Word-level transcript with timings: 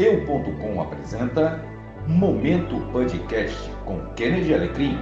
Eu.com 0.00 0.80
apresenta 0.80 1.62
Momento 2.06 2.90
Podcast 2.90 3.70
com 3.84 4.00
Kennedy 4.14 4.54
Alecrim. 4.54 4.96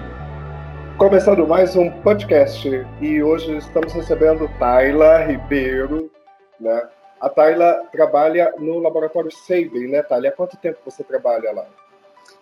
Começando 0.96 1.46
mais 1.46 1.76
um 1.76 1.88
podcast 2.02 2.68
e 3.00 3.22
hoje 3.22 3.58
estamos 3.58 3.92
recebendo 3.92 4.50
Tayla 4.58 5.24
Ribeiro, 5.24 6.10
né? 6.58 6.88
A 7.20 7.28
Tayla 7.28 7.84
trabalha 7.92 8.52
no 8.58 8.80
laboratório 8.80 9.30
Sabin, 9.30 9.86
né, 9.86 10.02
Tayla? 10.02 10.30
Há 10.30 10.32
quanto 10.32 10.56
tempo 10.56 10.80
você 10.84 11.04
trabalha 11.04 11.52
lá? 11.52 11.66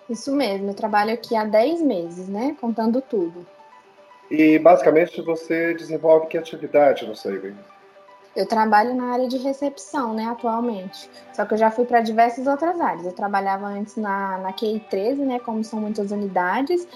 Isso 0.09 0.34
mesmo, 0.34 0.70
eu 0.70 0.74
trabalho 0.74 1.12
aqui 1.12 1.37
há 1.37 1.45
10 1.45 1.82
meses, 1.82 2.27
né, 2.27 2.57
contando 2.59 3.02
tudo. 3.02 3.46
E 4.30 4.59
basicamente 4.59 5.20
você 5.20 5.74
desenvolve 5.74 6.29
que 6.29 6.38
atividade 6.38 7.07
no 7.07 7.15
Sabin? 7.15 7.54
Eu 8.36 8.45
trabalho 8.45 8.95
na 8.95 9.14
área 9.14 9.26
de 9.26 9.38
recepção, 9.38 10.12
né, 10.12 10.26
atualmente. 10.26 11.08
Só 11.32 11.46
que 11.46 11.54
eu 11.54 11.58
já 11.58 11.70
fui 11.70 11.86
para 11.86 12.02
diversas 12.02 12.46
outras 12.46 12.78
áreas. 12.78 13.06
Eu 13.06 13.12
trabalhava 13.12 13.66
antes 13.66 13.96
na, 13.96 14.36
na 14.36 14.52
QI 14.52 14.84
13, 14.90 15.22
né, 15.22 15.38
como 15.38 15.64
são 15.64 15.80
muitas 15.80 16.10
unidades. 16.10 16.86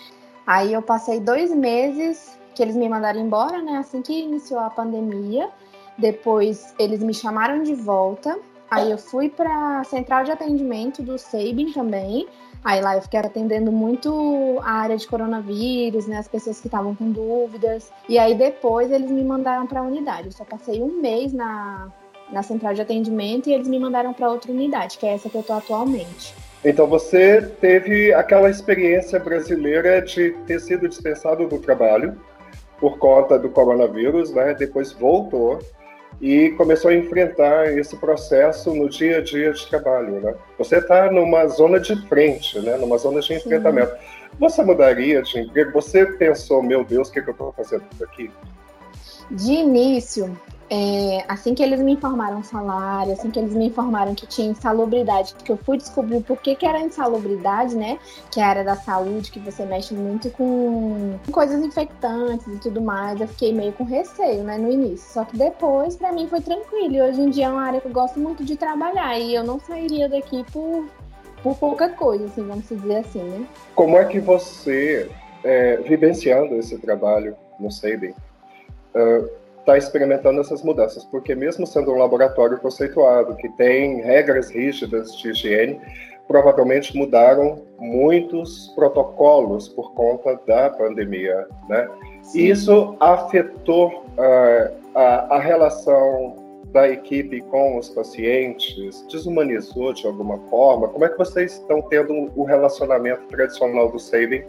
Aí 0.47 0.73
eu 0.75 0.83
passei 0.83 1.19
dois 1.19 1.51
meses 1.51 2.39
que 2.55 2.63
eles 2.63 2.77
me 2.77 2.87
mandaram 2.89 3.19
embora, 3.19 3.63
né, 3.63 3.79
assim 3.79 4.03
que 4.03 4.13
iniciou 4.13 4.61
a 4.61 4.69
pandemia. 4.69 5.49
Depois 5.97 6.75
eles 6.79 7.03
me 7.03 7.15
chamaram 7.15 7.63
de 7.63 7.75
volta. 7.75 8.39
Aí 8.71 8.91
eu 8.91 8.99
fui 8.99 9.29
para 9.29 9.83
central 9.85 10.23
de 10.23 10.31
atendimento 10.31 11.03
do 11.03 11.19
Sabin 11.19 11.73
também. 11.73 12.29
Aí 12.65 12.81
lá 12.81 12.95
eu 12.95 13.03
fiquei 13.03 13.19
atendendo 13.19 13.73
muito 13.73 14.61
a 14.63 14.73
área 14.73 14.97
de 14.97 15.07
coronavírus, 15.09 16.07
né, 16.07 16.19
as 16.19 16.29
pessoas 16.29 16.61
que 16.61 16.69
estavam 16.69 16.95
com 16.95 17.11
dúvidas. 17.11 17.91
E 18.09 18.19
aí 18.19 18.35
depois 18.35 18.93
eles 18.93 19.11
me 19.11 19.25
mandaram 19.25 19.67
para 19.67 19.81
a 19.81 19.83
unidade. 19.83 20.27
Eu 20.27 20.33
só 20.33 20.45
passei 20.45 20.83
um 20.83 21.01
mês 21.01 21.33
na, 21.33 21.89
na 22.31 22.43
central 22.43 22.75
de 22.75 22.83
atendimento 22.83 23.49
e 23.49 23.55
eles 23.55 23.67
me 23.67 23.79
mandaram 23.79 24.13
para 24.13 24.31
outra 24.31 24.53
unidade, 24.53 24.99
que 24.99 25.07
é 25.07 25.15
essa 25.15 25.29
que 25.29 25.37
eu 25.37 25.41
estou 25.41 25.57
atualmente. 25.57 26.35
Então 26.65 26.87
você 26.87 27.41
teve 27.61 28.13
aquela 28.13 28.51
experiência 28.51 29.19
brasileira 29.19 30.03
de 30.03 30.33
ter 30.47 30.61
sido 30.61 30.87
dispensado 30.87 31.49
do 31.49 31.59
trabalho 31.59 32.21
por 32.79 32.99
conta 32.99 33.39
do 33.39 33.49
coronavírus, 33.49 34.33
né? 34.33 34.55
Depois 34.55 34.93
voltou 34.93 35.59
e 36.21 36.51
começou 36.51 36.91
a 36.91 36.95
enfrentar 36.95 37.73
esse 37.79 37.97
processo 37.97 38.75
no 38.75 38.89
dia 38.89 39.19
a 39.19 39.21
dia 39.23 39.53
de 39.53 39.67
trabalho, 39.67 40.21
né? 40.21 40.35
Você 40.59 40.77
está 40.77 41.11
numa 41.11 41.47
zona 41.47 41.81
de 41.81 41.97
frente, 42.09 42.61
né? 42.61 42.77
Numa 42.77 42.99
zona 42.99 43.21
de 43.21 43.33
enfrentamento. 43.33 43.93
Sim. 43.93 44.21
Você 44.39 44.63
mudaria 44.63 45.23
de 45.23 45.41
emprego? 45.41 45.73
Você 45.73 46.05
pensou, 46.05 46.63
meu 46.63 46.85
Deus, 46.85 47.09
o 47.09 47.13
que, 47.13 47.21
é 47.21 47.23
que 47.23 47.31
eu 47.31 47.33
estou 47.33 47.53
fazendo 47.53 47.85
aqui? 48.03 48.31
De 49.31 49.53
início, 49.53 50.37
é, 50.71 51.25
assim 51.27 51.53
que 51.53 51.65
eles 51.65 51.81
me 51.81 51.95
informaram 51.95 52.45
salário, 52.45 53.13
assim 53.13 53.29
que 53.29 53.41
eles 53.41 53.53
me 53.53 53.67
informaram 53.67 54.15
que 54.15 54.25
tinha 54.25 54.49
insalubridade, 54.49 55.35
que 55.45 55.51
eu 55.51 55.57
fui 55.57 55.77
descobrir 55.77 56.23
por 56.23 56.37
que, 56.37 56.55
que 56.55 56.65
era 56.65 56.79
insalubridade, 56.79 57.75
né? 57.75 57.99
Que 58.31 58.39
é 58.39 58.45
a 58.45 58.49
área 58.49 58.65
da 58.65 58.77
saúde, 58.77 59.33
que 59.33 59.41
você 59.41 59.65
mexe 59.65 59.93
muito 59.95 60.31
com 60.31 61.19
coisas 61.33 61.61
infectantes 61.61 62.47
e 62.47 62.57
tudo 62.59 62.81
mais, 62.81 63.21
eu 63.21 63.27
fiquei 63.27 63.53
meio 63.53 63.73
com 63.73 63.83
receio, 63.83 64.45
né, 64.45 64.57
no 64.59 64.71
início. 64.71 65.13
Só 65.13 65.25
que 65.25 65.37
depois, 65.37 65.97
para 65.97 66.13
mim, 66.13 66.29
foi 66.29 66.41
tranquilo. 66.41 66.95
E 66.95 67.03
hoje 67.03 67.21
em 67.21 67.31
dia 67.31 67.47
é 67.47 67.49
uma 67.49 67.65
área 67.65 67.81
que 67.81 67.89
eu 67.89 67.93
gosto 67.93 68.21
muito 68.21 68.45
de 68.45 68.57
trabalhar 68.57 69.19
e 69.19 69.35
eu 69.35 69.43
não 69.43 69.59
sairia 69.59 70.09
daqui 70.09 70.45
por, 70.53 70.87
por 71.43 71.57
pouca 71.57 71.89
coisa, 71.89 72.27
assim, 72.27 72.47
vamos 72.47 72.69
dizer 72.69 72.99
assim, 72.99 73.25
né? 73.25 73.45
Como 73.75 73.97
é 73.97 74.05
que 74.05 74.21
você, 74.21 75.11
é, 75.43 75.79
vivenciando 75.79 76.55
esse 76.55 76.79
trabalho 76.79 77.35
no 77.59 77.73
SEIBEN, 77.73 78.15
uh, 78.95 79.40
está 79.61 79.79
experimentando 79.79 80.41
essas 80.41 80.63
mudanças, 80.63 81.05
porque 81.05 81.35
mesmo 81.35 81.67
sendo 81.67 81.93
um 81.93 81.99
laboratório 81.99 82.59
conceituado, 82.59 83.37
que 83.37 83.49
tem 83.51 84.01
regras 84.01 84.51
rígidas 84.51 85.17
de 85.17 85.31
higiene, 85.31 85.81
provavelmente 86.27 86.97
mudaram 86.97 87.63
muitos 87.79 88.69
protocolos 88.75 89.69
por 89.69 89.93
conta 89.95 90.41
da 90.47 90.71
pandemia, 90.71 91.47
né? 91.69 91.89
Sim. 92.23 92.47
Isso 92.47 92.97
afetou 93.01 94.05
uh, 94.17 94.77
a, 94.95 95.37
a 95.37 95.41
relação 95.41 96.37
da 96.73 96.89
equipe 96.89 97.41
com 97.43 97.79
os 97.79 97.89
pacientes? 97.89 99.05
Desumanizou 99.11 99.93
de 99.93 100.07
alguma 100.07 100.39
forma? 100.49 100.89
Como 100.89 101.05
é 101.05 101.09
que 101.09 101.19
vocês 101.19 101.55
estão 101.55 101.83
tendo 101.83 102.31
o 102.37 102.45
relacionamento 102.45 103.23
tradicional 103.27 103.91
do 103.91 103.99
Saving, 103.99 104.45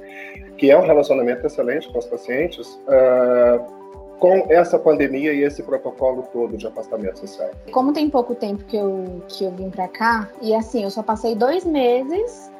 que 0.58 0.70
é 0.70 0.78
um 0.78 0.86
relacionamento 0.86 1.46
excelente 1.48 1.92
com 1.92 1.98
os 1.98 2.06
pacientes, 2.06 2.68
uh, 2.88 3.81
com 4.22 4.46
essa 4.50 4.78
pandemia 4.78 5.34
e 5.34 5.44
esse 5.44 5.64
protocolo 5.64 6.22
todo 6.32 6.56
de 6.56 6.68
afastamento 6.68 7.18
social? 7.18 7.50
Como 7.72 7.92
tem 7.92 8.08
pouco 8.08 8.36
tempo 8.36 8.64
que 8.66 8.78
eu, 8.78 9.24
que 9.28 9.44
eu 9.44 9.52
vim 9.52 9.72
para 9.72 9.88
cá, 9.88 10.30
e 10.40 10.54
assim, 10.54 10.84
eu 10.84 10.92
só 10.92 11.02
passei 11.02 11.34
dois 11.34 11.66
meses 11.66 12.52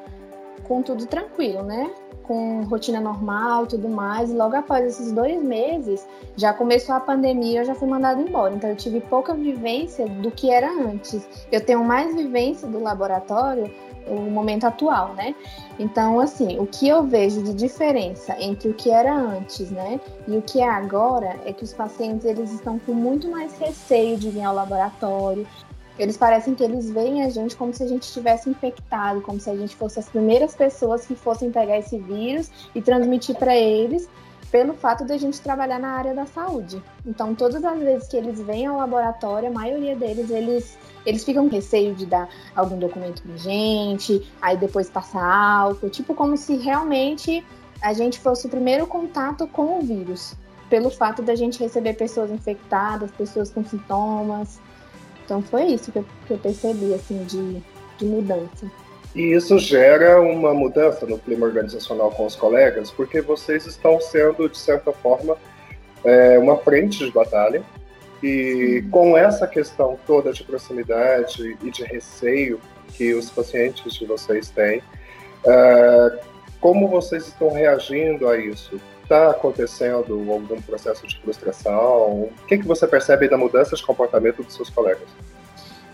com 0.64 0.82
tudo 0.82 1.06
tranquilo, 1.06 1.62
né? 1.62 1.88
Com 2.24 2.64
rotina 2.64 3.00
normal 3.00 3.66
tudo 3.68 3.88
mais. 3.88 4.30
E 4.30 4.34
logo 4.34 4.56
após 4.56 4.84
esses 4.86 5.12
dois 5.12 5.40
meses, 5.40 6.04
já 6.36 6.52
começou 6.52 6.96
a 6.96 7.00
pandemia, 7.00 7.60
eu 7.60 7.64
já 7.64 7.76
fui 7.76 7.88
mandada 7.88 8.20
embora. 8.20 8.52
Então 8.54 8.68
eu 8.68 8.76
tive 8.76 9.00
pouca 9.00 9.32
vivência 9.32 10.08
do 10.08 10.32
que 10.32 10.50
era 10.50 10.68
antes. 10.68 11.24
Eu 11.52 11.60
tenho 11.60 11.84
mais 11.84 12.12
vivência 12.12 12.66
do 12.66 12.82
laboratório 12.82 13.72
o 14.06 14.30
momento 14.30 14.64
atual, 14.64 15.14
né? 15.14 15.34
Então, 15.78 16.20
assim, 16.20 16.58
o 16.58 16.66
que 16.66 16.88
eu 16.88 17.02
vejo 17.02 17.42
de 17.42 17.54
diferença 17.54 18.36
entre 18.38 18.68
o 18.68 18.74
que 18.74 18.90
era 18.90 19.14
antes, 19.14 19.70
né, 19.70 20.00
e 20.28 20.36
o 20.36 20.42
que 20.42 20.60
é 20.60 20.68
agora 20.68 21.38
é 21.44 21.52
que 21.52 21.64
os 21.64 21.72
pacientes 21.72 22.24
eles 22.24 22.52
estão 22.52 22.78
com 22.78 22.92
muito 22.92 23.30
mais 23.30 23.56
receio 23.58 24.16
de 24.16 24.30
vir 24.30 24.42
ao 24.42 24.54
laboratório. 24.54 25.46
Eles 25.98 26.16
parecem 26.16 26.54
que 26.54 26.62
eles 26.62 26.90
veem 26.90 27.22
a 27.22 27.28
gente 27.28 27.54
como 27.54 27.72
se 27.72 27.82
a 27.82 27.86
gente 27.86 28.04
estivesse 28.04 28.48
infectado, 28.48 29.20
como 29.20 29.38
se 29.38 29.50
a 29.50 29.56
gente 29.56 29.76
fosse 29.76 29.98
as 29.98 30.08
primeiras 30.08 30.54
pessoas 30.54 31.06
que 31.06 31.14
fossem 31.14 31.50
pegar 31.50 31.78
esse 31.78 31.98
vírus 31.98 32.50
e 32.74 32.80
transmitir 32.80 33.36
para 33.36 33.54
eles, 33.54 34.08
pelo 34.52 34.74
fato 34.74 35.04
de 35.06 35.14
a 35.14 35.16
gente 35.16 35.40
trabalhar 35.40 35.78
na 35.78 35.92
área 35.92 36.14
da 36.14 36.26
saúde. 36.26 36.80
Então, 37.06 37.34
todas 37.34 37.64
as 37.64 37.80
vezes 37.80 38.06
que 38.06 38.18
eles 38.18 38.38
vêm 38.38 38.66
ao 38.66 38.76
laboratório, 38.76 39.48
a 39.48 39.52
maioria 39.52 39.96
deles 39.96 40.30
eles 40.30 40.78
eles 41.04 41.24
ficam 41.24 41.48
com 41.48 41.56
receio 41.56 41.96
de 41.96 42.06
dar 42.06 42.28
algum 42.54 42.78
documento 42.78 43.22
pra 43.22 43.36
gente, 43.36 44.30
aí 44.40 44.56
depois 44.56 44.88
passar 44.88 45.24
álcool, 45.24 45.90
tipo 45.90 46.14
como 46.14 46.36
se 46.36 46.54
realmente 46.54 47.44
a 47.80 47.92
gente 47.92 48.20
fosse 48.20 48.46
o 48.46 48.50
primeiro 48.50 48.86
contato 48.86 49.48
com 49.48 49.78
o 49.78 49.82
vírus, 49.82 50.36
pelo 50.70 50.90
fato 50.90 51.20
da 51.20 51.34
gente 51.34 51.58
receber 51.58 51.94
pessoas 51.94 52.30
infectadas, 52.30 53.10
pessoas 53.10 53.50
com 53.50 53.64
sintomas. 53.64 54.60
Então 55.24 55.42
foi 55.42 55.64
isso 55.64 55.90
que 55.90 55.98
eu, 55.98 56.06
que 56.26 56.34
eu 56.34 56.38
percebi, 56.38 56.94
assim, 56.94 57.24
de, 57.24 57.60
de 57.98 58.04
mudança. 58.04 58.70
E 59.14 59.34
isso 59.34 59.58
gera 59.58 60.20
uma 60.20 60.54
mudança 60.54 61.04
no 61.06 61.18
clima 61.18 61.46
organizacional 61.46 62.10
com 62.10 62.24
os 62.24 62.34
colegas, 62.34 62.90
porque 62.90 63.20
vocês 63.20 63.66
estão 63.66 64.00
sendo, 64.00 64.48
de 64.48 64.56
certa 64.56 64.90
forma, 64.92 65.36
é, 66.04 66.38
uma 66.38 66.56
frente 66.56 67.04
de 67.04 67.10
batalha 67.10 67.62
e 68.22 68.84
com 68.90 69.16
essa 69.16 69.46
questão 69.46 69.98
toda 70.06 70.32
de 70.32 70.44
proximidade 70.44 71.58
e 71.62 71.70
de 71.70 71.82
receio 71.82 72.60
que 72.94 73.12
os 73.14 73.28
pacientes 73.28 73.94
de 73.94 74.06
vocês 74.06 74.48
têm, 74.50 74.78
uh, 74.78 76.18
como 76.60 76.86
vocês 76.88 77.26
estão 77.26 77.50
reagindo 77.50 78.28
a 78.28 78.38
isso? 78.38 78.80
Está 79.02 79.30
acontecendo 79.30 80.30
algum 80.30 80.62
processo 80.62 81.06
de 81.06 81.18
frustração? 81.20 82.22
O 82.22 82.32
que, 82.46 82.58
que 82.58 82.66
você 82.66 82.86
percebe 82.86 83.28
da 83.28 83.36
mudança 83.36 83.74
de 83.74 83.82
comportamento 83.82 84.42
dos 84.42 84.54
seus 84.54 84.70
colegas? 84.70 85.08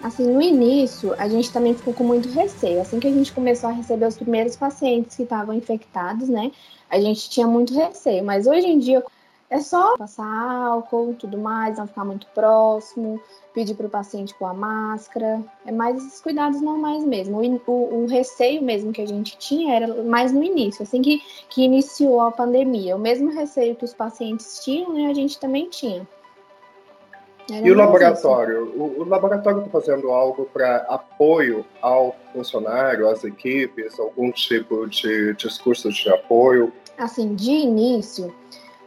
Assim, 0.03 0.27
no 0.27 0.41
início, 0.41 1.15
a 1.19 1.29
gente 1.29 1.53
também 1.53 1.75
ficou 1.75 1.93
com 1.93 2.05
muito 2.05 2.29
receio. 2.29 2.81
Assim 2.81 3.01
que 3.01 3.09
a 3.09 3.13
gente 3.13 3.33
começou 3.33 3.71
a 3.71 3.73
receber 3.73 4.07
os 4.07 4.17
primeiros 4.17 4.57
pacientes 4.57 5.17
que 5.17 5.25
estavam 5.25 5.55
infectados, 5.55 6.29
né? 6.29 6.53
A 6.89 7.01
gente 7.01 7.29
tinha 7.29 7.47
muito 7.47 7.75
receio. 7.75 8.25
Mas 8.25 8.47
hoje 8.47 8.67
em 8.67 8.79
dia, 8.79 9.03
é 9.51 9.61
só 9.61 9.97
passar 9.97 10.25
álcool, 10.25 11.15
tudo 11.19 11.39
mais, 11.39 11.79
não 11.79 11.87
ficar 11.87 12.05
muito 12.05 12.27
próximo, 12.29 13.21
pedir 13.55 13.75
para 13.75 13.87
o 13.87 13.91
paciente 13.91 14.35
pôr 14.35 14.47
a 14.47 14.55
máscara. 14.55 15.43
É 15.65 15.73
mais 15.73 15.97
esses 15.97 16.21
cuidados 16.21 16.61
normais 16.61 17.03
mesmo. 17.05 17.41
O, 17.41 17.71
o, 17.71 18.03
o, 18.03 18.07
receio 18.07 18.63
mesmo 18.63 18.93
que 18.93 19.01
a 19.01 19.07
gente 19.07 19.39
tinha 19.39 19.75
era 19.75 20.05
mais 20.05 20.33
no 20.33 20.45
início, 20.45 20.83
assim 20.83 21.01
que, 21.01 21.23
que 21.49 21.63
iniciou 21.63 22.21
a 22.21 22.31
pandemia. 22.31 22.95
O 22.95 22.99
mesmo 22.99 23.31
receio 23.31 23.75
que 23.75 23.85
os 23.85 23.95
pacientes 23.95 24.63
tinham, 24.63 24.93
né, 24.93 25.07
a 25.07 25.15
gente 25.15 25.41
também 25.41 25.69
tinha. 25.69 26.07
Era 27.51 27.67
e 27.67 27.71
o 27.71 27.75
laboratório? 27.75 28.73
O, 28.77 29.01
o, 29.01 29.09
laboratório 29.09 29.61
está 29.61 29.71
fazendo 29.71 30.11
algo 30.11 30.45
para 30.53 30.79
apoio 30.89 31.65
ao 31.81 32.15
funcionário, 32.33 33.09
às 33.09 33.25
equipes, 33.25 33.99
algum 33.99 34.31
tipo 34.31 34.87
de 34.87 35.35
discurso 35.35 35.91
de 35.91 36.11
apoio? 36.11 36.73
Assim, 36.99 37.35
de 37.35 37.51
início, 37.51 38.35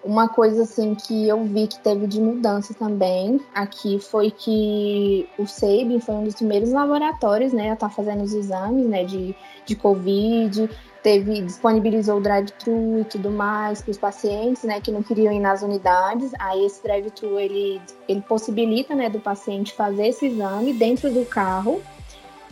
uma 0.04 0.28
coisa 0.28 0.64
assim 0.64 0.96
que 0.96 1.28
eu 1.28 1.44
vi 1.44 1.68
que 1.68 1.80
teve 1.80 2.08
de 2.08 2.20
mudança 2.20 2.74
também 2.74 3.40
aqui 3.54 4.00
foi 4.00 4.32
que 4.32 5.28
o 5.38 5.46
SEIB 5.48 6.00
foi 6.02 6.16
um 6.16 6.24
dos 6.24 6.36
primeiros 6.36 6.72
laboratórios, 6.72 7.54
né, 7.54 7.72
a 7.72 7.74
estar 7.74 7.90
tá 7.90 7.96
fazendo 7.96 8.24
os 8.24 8.34
exames, 8.34 8.88
né, 8.88 9.04
de, 9.04 9.36
de 9.66 9.76
Covid, 9.76 10.70
teve 11.04 11.42
disponibilizou 11.42 12.18
o 12.18 12.22
drive-thru 12.22 13.00
e 13.00 13.04
tudo 13.06 13.30
mais 13.30 13.82
para 13.82 13.92
os 13.92 13.98
pacientes, 13.98 14.64
né, 14.64 14.80
que 14.80 14.92
não 14.92 15.02
queriam 15.02 15.34
ir 15.34 15.40
nas 15.40 15.62
unidades. 15.62 16.32
Aí 16.40 16.66
esse 16.66 16.82
drive-thru 16.84 17.40
ele 17.40 17.82
ele 18.08 18.22
possibilita, 18.22 18.96
né, 18.96 19.10
do 19.10 19.20
paciente 19.20 19.74
fazer 19.74 20.08
esse 20.08 20.28
exame 20.28 20.74
dentro 20.74 21.12
do 21.12 21.26
carro. 21.26 21.82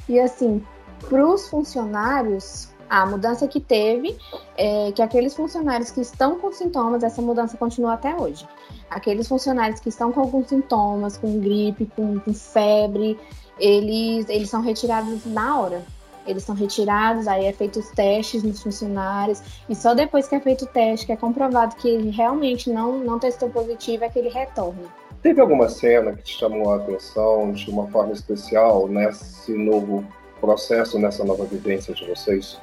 E 0.07 0.19
assim, 0.19 0.63
para 1.07 1.25
os 1.28 1.48
funcionários, 1.48 2.69
a 2.90 3.06
mudança 3.06 3.48
que 3.48 3.60
teve 3.60 4.18
é 4.57 4.92
que 4.92 5.02
aqueles 5.02 5.36
funcionários 5.36 5.92
que 5.92 6.02
estão 6.02 6.40
com 6.40 6.52
sintomas, 6.52 7.04
essa 7.04 7.22
mudança 7.22 7.56
continua 7.56 7.94
até 7.94 8.16
hoje. 8.16 8.48
Aqueles 8.90 9.28
funcionários 9.28 9.80
que 9.80 9.90
estão 9.90 10.12
com 10.12 10.22
alguns 10.22 10.48
sintomas, 10.48 11.16
com 11.16 11.40
gripe, 11.40 11.86
com, 11.95 12.19
com 12.19 12.34
febre, 12.34 13.19
eles, 13.60 14.28
eles 14.28 14.50
são 14.50 14.62
retirados 14.62 15.24
na 15.25 15.60
hora. 15.60 15.86
Eles 16.30 16.44
são 16.44 16.56
retirados, 16.56 17.28
aí 17.28 17.46
é 17.46 17.54
feito 17.54 17.80
os 17.80 17.90
testes 17.90 18.44
nos 18.44 18.62
funcionários, 18.62 19.42
e 19.68 19.76
só 19.76 19.94
depois 19.94 20.28
que 20.28 20.36
é 20.36 20.40
feito 20.40 20.66
o 20.66 20.68
teste, 20.68 21.06
que 21.06 21.12
é 21.12 21.18
comprovado 21.18 21.76
que 21.76 21.90
ele 21.90 22.10
realmente 22.10 22.70
não, 22.70 23.00
não 23.00 23.18
testou 23.20 23.50
positivo, 23.50 24.04
é 24.04 24.10
que 24.10 24.20
ele 24.20 24.30
retorna. 24.30 24.84
Teve 25.22 25.42
alguma 25.42 25.68
cena 25.68 26.14
que 26.14 26.24
te 26.24 26.38
chamou 26.38 26.72
a 26.72 26.78
atenção 26.78 27.52
de 27.52 27.70
uma 27.70 27.88
forma 27.88 28.14
especial 28.14 28.88
nesse 28.88 29.52
novo 29.54 30.06
processo, 30.40 30.98
nessa 30.98 31.26
nova 31.26 31.44
vivência 31.46 31.94
de 31.94 32.06
vocês? 32.06 32.60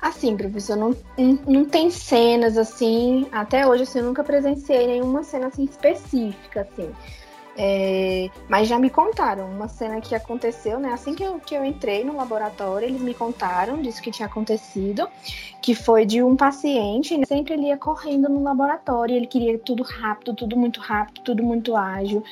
Assim, 0.00 0.36
professor, 0.36 0.76
não, 0.76 0.94
não 1.48 1.64
tem 1.64 1.90
cenas 1.90 2.56
assim, 2.56 3.26
até 3.32 3.66
hoje 3.66 3.82
assim, 3.82 3.98
eu 3.98 4.04
nunca 4.04 4.22
presenciei 4.22 4.86
nenhuma 4.86 5.24
cena 5.24 5.48
assim 5.48 5.64
específica, 5.64 6.60
assim. 6.60 6.90
É, 7.58 8.28
mas 8.48 8.68
já 8.68 8.78
me 8.78 8.90
contaram 8.90 9.48
uma 9.50 9.66
cena 9.66 10.00
que 10.00 10.14
aconteceu, 10.14 10.78
né? 10.78 10.92
Assim 10.92 11.14
que 11.14 11.22
eu, 11.22 11.38
que 11.40 11.54
eu 11.54 11.64
entrei 11.64 12.04
no 12.04 12.16
laboratório, 12.16 12.86
eles 12.86 13.00
me 13.00 13.14
contaram 13.14 13.80
disso 13.80 14.02
que 14.02 14.10
tinha 14.10 14.26
acontecido, 14.26 15.08
que 15.62 15.74
foi 15.74 16.04
de 16.04 16.22
um 16.22 16.36
paciente, 16.36 17.16
né? 17.16 17.24
sempre 17.24 17.54
ele 17.54 17.68
ia 17.68 17.78
correndo 17.78 18.28
no 18.28 18.42
laboratório, 18.42 19.16
ele 19.16 19.26
queria 19.26 19.58
tudo 19.58 19.82
rápido, 19.82 20.34
tudo 20.34 20.56
muito 20.56 20.80
rápido, 20.80 21.22
tudo 21.22 21.42
muito 21.42 21.74
ágil. 21.74 22.22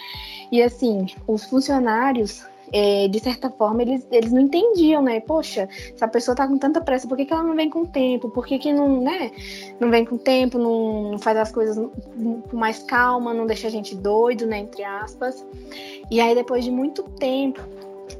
E 0.53 0.63
assim, 0.63 1.07
os 1.27 1.45
funcionários 1.45 2.47
é, 2.75 3.07
de 3.07 3.21
certa 3.21 3.49
forma, 3.51 3.83
eles, 3.83 4.05
eles 4.11 4.33
não 4.33 4.41
entendiam, 4.41 5.01
né? 5.01 5.21
Poxa, 5.21 5.69
se 5.95 6.05
a 6.05 6.09
pessoa 6.09 6.35
tá 6.35 6.45
com 6.49 6.59
tanta 6.59 6.81
pressa, 6.81 7.07
por 7.07 7.17
que, 7.17 7.25
que 7.25 7.33
ela 7.33 7.45
não 7.45 7.55
vem 7.55 7.71
com 7.71 7.85
tempo? 7.87 8.29
Por 8.29 8.45
que, 8.45 8.59
que 8.59 8.73
não, 8.73 9.01
né? 9.01 9.31
Não 9.79 9.89
vem 9.93 10.05
com 10.05 10.19
tempo, 10.19 10.59
não, 10.59 11.13
não 11.13 11.19
faz 11.21 11.39
as 11.39 11.53
coisas 11.53 11.77
com 11.77 12.57
mais 12.57 12.81
calma, 12.83 13.33
não 13.33 13.47
deixa 13.47 13.69
a 13.69 13.71
gente 13.71 13.95
doido, 13.95 14.45
né? 14.45 14.59
Entre 14.59 14.83
aspas. 14.83 15.47
E 16.11 16.21
aí, 16.21 16.35
depois 16.35 16.65
de 16.65 16.71
muito 16.73 17.05
tempo, 17.05 17.61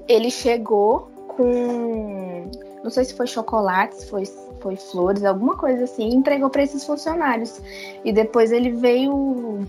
ele 0.07 0.31
chegou 0.31 1.11
com. 1.27 2.49
Não 2.85 2.91
sei 2.91 3.07
se 3.07 3.15
foi 3.15 3.27
chocolate, 3.27 3.97
se 3.97 4.07
foi, 4.07 4.23
foi 4.61 4.77
flores, 4.77 5.25
alguma 5.25 5.57
coisa 5.57 5.83
assim, 5.83 6.11
e 6.11 6.15
entregou 6.15 6.49
para 6.49 6.63
esses 6.63 6.85
funcionários. 6.85 7.61
E 8.05 8.13
depois 8.13 8.53
ele 8.53 8.71
veio. 8.71 9.67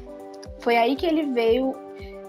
Foi 0.60 0.78
aí 0.78 0.96
que 0.96 1.08
ele 1.08 1.24
veio 1.24 1.85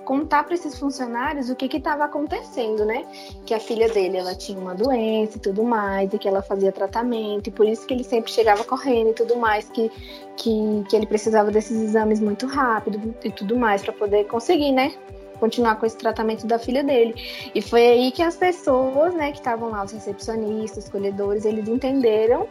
contar 0.06 0.44
para 0.44 0.54
esses 0.54 0.78
funcionários 0.78 1.50
o 1.50 1.56
que 1.56 1.76
estava 1.76 2.04
acontecendo, 2.04 2.84
né? 2.84 3.04
Que 3.44 3.52
a 3.52 3.60
filha 3.60 3.88
dele 3.88 4.16
ela 4.16 4.34
tinha 4.34 4.58
uma 4.58 4.74
doença 4.74 5.36
e 5.36 5.40
tudo 5.40 5.64
mais, 5.64 6.14
e 6.14 6.18
que 6.18 6.28
ela 6.28 6.40
fazia 6.40 6.70
tratamento, 6.70 7.48
e 7.48 7.50
por 7.50 7.66
isso 7.66 7.84
que 7.86 7.92
ele 7.92 8.04
sempre 8.04 8.30
chegava 8.30 8.62
correndo 8.62 9.10
e 9.10 9.14
tudo 9.14 9.36
mais, 9.36 9.68
que, 9.68 9.90
que, 10.36 10.84
que 10.88 10.96
ele 10.96 11.06
precisava 11.06 11.50
desses 11.50 11.76
exames 11.82 12.20
muito 12.20 12.46
rápido 12.46 13.14
e 13.22 13.30
tudo 13.32 13.56
mais 13.56 13.82
para 13.82 13.92
poder 13.92 14.24
conseguir, 14.26 14.70
né? 14.70 14.94
Continuar 15.40 15.74
com 15.74 15.84
esse 15.84 15.96
tratamento 15.96 16.46
da 16.46 16.58
filha 16.58 16.82
dele. 16.84 17.14
E 17.54 17.60
foi 17.60 17.86
aí 17.86 18.12
que 18.12 18.22
as 18.22 18.36
pessoas, 18.36 19.12
né, 19.12 19.32
que 19.32 19.38
estavam 19.38 19.70
lá, 19.70 19.84
os 19.84 19.92
recepcionistas, 19.92 20.84
os 20.84 20.90
colhedores, 20.90 21.44
eles 21.44 21.68
entenderam 21.68 22.48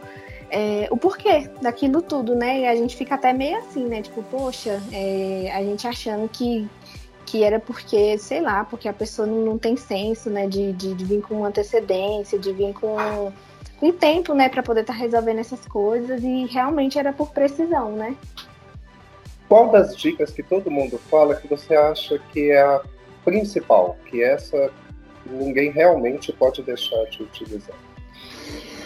é, 0.50 0.86
o 0.90 0.96
porquê 0.96 1.50
daquilo 1.60 2.00
tudo, 2.00 2.34
né? 2.34 2.60
E 2.60 2.66
a 2.66 2.76
gente 2.76 2.96
fica 2.96 3.14
até 3.14 3.32
meio 3.32 3.58
assim, 3.58 3.84
né? 3.86 4.02
Tipo, 4.02 4.22
poxa, 4.24 4.80
é, 4.92 5.50
a 5.52 5.62
gente 5.62 5.86
achando 5.86 6.28
que, 6.28 6.68
que 7.26 7.42
era 7.42 7.58
porque, 7.58 8.16
sei 8.16 8.40
lá, 8.40 8.64
porque 8.64 8.88
a 8.88 8.92
pessoa 8.92 9.26
não, 9.26 9.44
não 9.44 9.58
tem 9.58 9.76
senso, 9.76 10.30
né, 10.30 10.46
de, 10.46 10.72
de, 10.72 10.94
de, 10.94 11.04
vir 11.04 11.20
com 11.20 11.44
antecedência, 11.44 12.38
de 12.38 12.52
vir 12.52 12.72
com, 12.72 13.32
com 13.80 13.92
tempo, 13.92 14.32
né, 14.32 14.48
para 14.48 14.62
poder 14.62 14.82
estar 14.82 14.92
tá 14.92 14.98
resolvendo 14.98 15.40
essas 15.40 15.66
coisas 15.66 16.22
e 16.22 16.46
realmente 16.46 16.98
era 16.98 17.12
por 17.12 17.30
precisão, 17.32 17.90
né? 17.92 18.16
Qual 19.48 19.70
das 19.70 19.96
dicas 19.96 20.30
que 20.30 20.42
todo 20.42 20.70
mundo 20.70 20.98
fala 21.10 21.34
que 21.34 21.48
você 21.48 21.74
acha 21.74 22.18
que 22.32 22.50
é 22.50 22.62
a 22.62 22.80
principal, 23.24 23.96
que 24.06 24.22
essa 24.22 24.70
ninguém 25.26 25.70
realmente 25.70 26.32
pode 26.32 26.62
deixar 26.62 27.04
de 27.06 27.24
utilizar? 27.24 27.85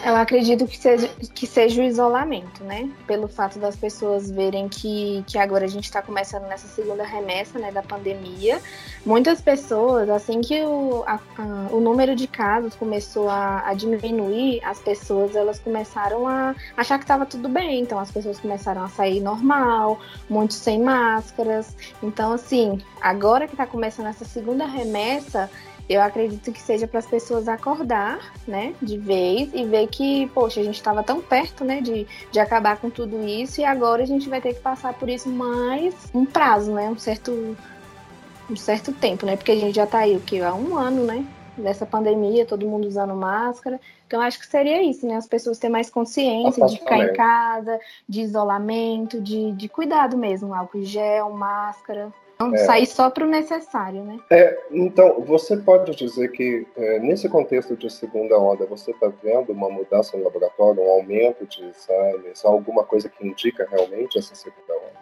Eu 0.03 0.15
acredito 0.15 0.65
que 0.65 0.77
seja, 0.77 1.07
que 1.33 1.45
seja 1.45 1.81
o 1.81 1.85
isolamento, 1.85 2.63
né? 2.63 2.89
Pelo 3.05 3.27
fato 3.27 3.59
das 3.59 3.75
pessoas 3.75 4.31
verem 4.31 4.67
que, 4.67 5.23
que 5.27 5.37
agora 5.37 5.65
a 5.65 5.67
gente 5.67 5.83
está 5.83 6.01
começando 6.01 6.47
nessa 6.47 6.67
segunda 6.67 7.03
remessa 7.03 7.59
né, 7.59 7.71
da 7.71 7.83
pandemia. 7.83 8.59
Muitas 9.05 9.41
pessoas, 9.41 10.09
assim 10.09 10.41
que 10.41 10.59
o, 10.63 11.03
a, 11.05 11.19
a, 11.37 11.67
o 11.71 11.79
número 11.79 12.15
de 12.15 12.27
casos 12.27 12.73
começou 12.75 13.29
a, 13.29 13.67
a, 13.67 13.73
diminuir, 13.75 14.59
as 14.63 14.79
pessoas 14.79 15.35
elas 15.35 15.59
começaram 15.59 16.27
a 16.27 16.55
achar 16.75 16.97
que 16.97 17.03
estava 17.03 17.25
tudo 17.25 17.47
bem. 17.47 17.81
Então 17.81 17.99
as 17.99 18.11
pessoas 18.11 18.39
começaram 18.39 18.83
a 18.83 18.89
sair 18.89 19.19
normal, 19.19 19.99
muitos 20.27 20.57
sem 20.57 20.81
máscaras. 20.81 21.75
Então, 22.01 22.33
assim, 22.33 22.81
agora 22.99 23.45
que 23.45 23.53
está 23.53 23.67
começando 23.67 24.07
essa 24.07 24.25
segunda 24.25 24.65
remessa, 24.65 25.47
eu 25.91 26.01
acredito 26.01 26.51
que 26.51 26.61
seja 26.61 26.87
para 26.87 26.99
as 26.99 27.05
pessoas 27.05 27.47
acordar, 27.47 28.33
né, 28.47 28.73
de 28.81 28.97
vez 28.97 29.53
e 29.53 29.65
ver 29.65 29.87
que, 29.87 30.27
poxa, 30.27 30.61
a 30.61 30.63
gente 30.63 30.75
estava 30.75 31.03
tão 31.03 31.21
perto, 31.21 31.63
né, 31.63 31.81
de, 31.81 32.07
de 32.31 32.39
acabar 32.39 32.77
com 32.77 32.89
tudo 32.89 33.25
isso 33.25 33.61
e 33.61 33.65
agora 33.65 34.03
a 34.03 34.05
gente 34.05 34.29
vai 34.29 34.39
ter 34.39 34.53
que 34.53 34.61
passar 34.61 34.93
por 34.93 35.09
isso 35.09 35.29
mais 35.29 35.93
um 36.13 36.25
prazo, 36.25 36.71
né, 36.71 36.89
um 36.89 36.97
certo 36.97 37.57
um 38.49 38.55
certo 38.55 38.91
tempo, 38.91 39.25
né, 39.25 39.35
porque 39.35 39.51
a 39.51 39.55
gente 39.55 39.75
já 39.75 39.85
está 39.85 39.99
aí 39.99 40.15
o 40.15 40.19
que 40.19 40.41
há 40.41 40.53
um 40.53 40.77
ano, 40.77 41.03
né, 41.05 41.25
dessa 41.57 41.85
pandemia, 41.85 42.45
todo 42.45 42.67
mundo 42.67 42.87
usando 42.87 43.15
máscara. 43.15 43.79
Então 44.07 44.19
acho 44.19 44.39
que 44.39 44.47
seria 44.47 44.83
isso, 44.83 45.07
né, 45.07 45.15
as 45.15 45.27
pessoas 45.27 45.57
terem 45.57 45.71
mais 45.71 45.89
consciência 45.89 46.65
de 46.65 46.79
ficar 46.79 46.99
em 46.99 47.13
casa, 47.13 47.79
de 48.07 48.21
isolamento, 48.21 49.21
de, 49.21 49.51
de 49.53 49.69
cuidado 49.69 50.17
mesmo, 50.17 50.53
álcool 50.53 50.83
gel, 50.83 51.29
máscara. 51.31 52.11
Não 52.49 52.55
é. 52.55 52.57
sair 52.59 52.85
só 52.85 53.09
para 53.09 53.25
o 53.25 53.27
necessário, 53.27 54.03
né? 54.03 54.17
É, 54.29 54.57
então, 54.71 55.21
você 55.21 55.57
pode 55.57 55.95
dizer 55.95 56.31
que 56.31 56.67
é, 56.75 56.99
nesse 56.99 57.29
contexto 57.29 57.75
de 57.75 57.89
segunda 57.89 58.37
onda, 58.37 58.65
você 58.65 58.91
está 58.91 59.11
vendo 59.21 59.51
uma 59.51 59.69
mudança 59.69 60.17
no 60.17 60.23
laboratório, 60.23 60.81
um 60.81 60.89
aumento 60.89 61.45
de 61.45 61.63
exames, 61.63 62.43
alguma 62.43 62.83
coisa 62.83 63.09
que 63.09 63.25
indica 63.25 63.67
realmente 63.69 64.17
essa 64.17 64.35
segunda 64.35 64.73
onda? 64.73 65.01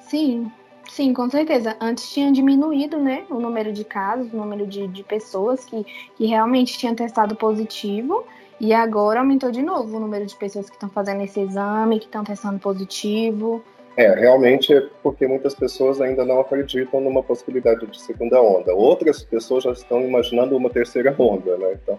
Sim, 0.00 0.50
Sim, 0.90 1.12
com 1.12 1.28
certeza. 1.28 1.76
Antes 1.80 2.08
tinha 2.12 2.30
diminuído, 2.30 2.98
né, 2.98 3.24
o 3.28 3.40
número 3.40 3.72
de 3.72 3.84
casos, 3.84 4.32
o 4.32 4.36
número 4.36 4.66
de, 4.66 4.86
de 4.86 5.02
pessoas 5.02 5.64
que, 5.64 5.84
que 6.14 6.26
realmente 6.26 6.78
tinham 6.78 6.94
testado 6.94 7.34
positivo. 7.34 8.24
E 8.60 8.72
agora 8.72 9.20
aumentou 9.20 9.50
de 9.50 9.62
novo 9.62 9.96
o 9.96 10.00
número 10.00 10.24
de 10.24 10.36
pessoas 10.36 10.70
que 10.70 10.76
estão 10.76 10.88
fazendo 10.88 11.22
esse 11.22 11.40
exame, 11.40 11.98
que 11.98 12.06
estão 12.06 12.22
testando 12.22 12.58
positivo. 12.60 13.62
É, 13.96 14.12
realmente 14.14 14.74
é 14.74 14.82
porque 15.02 15.26
muitas 15.26 15.54
pessoas 15.54 16.00
ainda 16.00 16.24
não 16.24 16.40
acreditam 16.40 17.00
numa 17.00 17.22
possibilidade 17.22 17.86
de 17.86 18.00
segunda 18.00 18.42
onda. 18.42 18.74
Outras 18.74 19.22
pessoas 19.22 19.64
já 19.64 19.72
estão 19.72 20.00
imaginando 20.02 20.56
uma 20.56 20.68
terceira 20.68 21.14
onda, 21.18 21.56
né? 21.56 21.78
Então, 21.82 21.98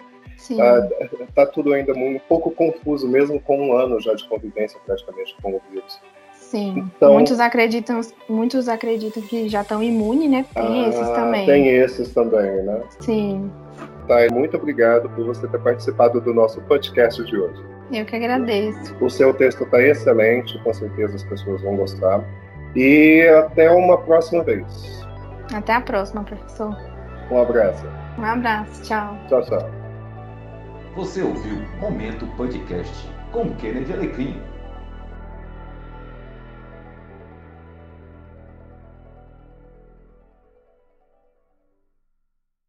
tá, 0.58 0.90
tá, 1.34 1.46
tudo 1.46 1.74
ainda 1.74 1.94
um 1.94 2.20
pouco 2.28 2.52
confuso, 2.52 3.08
mesmo 3.08 3.40
com 3.40 3.70
um 3.70 3.74
ano 3.74 4.00
já 4.02 4.14
de 4.14 4.28
convivência 4.28 4.80
praticamente 4.86 5.36
com 5.42 5.52
o 5.52 5.62
vírus. 5.72 6.00
Sim. 6.34 6.90
Então, 6.96 7.14
muitos 7.14 7.40
acreditam, 7.40 8.02
muitos 8.30 8.68
acreditam 8.68 9.24
que 9.24 9.50
já 9.50 9.62
estão 9.62 9.82
imunes, 9.82 10.30
né? 10.30 10.46
Tem 10.54 10.86
ah, 10.86 10.90
esses 10.90 11.10
também. 11.10 11.46
Tem 11.46 11.68
esses 11.70 12.14
também, 12.14 12.64
né? 12.64 12.84
Sim. 13.00 13.52
Tá, 14.08 14.28
muito 14.32 14.56
obrigado 14.56 15.10
por 15.10 15.26
você 15.26 15.48
ter 15.48 15.60
participado 15.60 16.22
do 16.22 16.34
nosso 16.34 16.62
podcast 16.62 17.24
de 17.24 17.36
hoje. 17.36 17.75
Eu 17.92 18.06
que 18.06 18.16
agradeço. 18.16 18.96
O 19.00 19.10
seu 19.10 19.34
texto 19.34 19.64
está 19.64 19.82
excelente, 19.82 20.58
com 20.64 20.74
certeza 20.74 21.16
as 21.16 21.24
pessoas 21.24 21.62
vão 21.62 21.76
gostar. 21.76 22.24
E 22.76 23.28
até 23.38 23.72
uma 23.72 23.98
próxima 23.98 24.44
vez. 24.44 25.06
Até 25.54 25.74
a 25.74 25.82
próxima, 25.82 26.24
professor. 26.24 26.76
Um 27.32 27.42
abraço. 27.42 27.86
Um 28.18 28.26
abraço, 28.26 28.84
tchau. 28.84 29.18
Tchau, 29.28 29.42
tchau. 29.44 29.70
Você 30.96 31.22
ouviu 31.22 31.58
Momento 31.80 32.26
Podcast 32.38 33.10
com 33.32 33.54
Kennedy 33.56 33.94
Alecrim 33.94 34.42